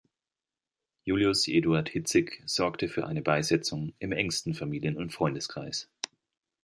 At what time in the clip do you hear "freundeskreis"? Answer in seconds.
5.13-5.91